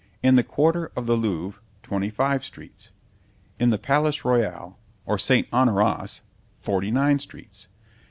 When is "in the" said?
0.23-0.41, 3.59-3.77